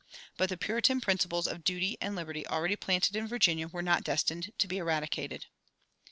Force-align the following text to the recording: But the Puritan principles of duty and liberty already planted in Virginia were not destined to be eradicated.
But 0.35 0.49
the 0.49 0.57
Puritan 0.57 0.99
principles 0.99 1.45
of 1.45 1.63
duty 1.63 1.95
and 2.01 2.15
liberty 2.15 2.47
already 2.47 2.75
planted 2.75 3.15
in 3.15 3.27
Virginia 3.27 3.67
were 3.67 3.83
not 3.83 4.03
destined 4.03 4.51
to 4.57 4.67
be 4.67 4.79
eradicated. 4.79 5.45